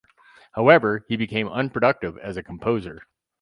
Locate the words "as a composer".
2.17-3.03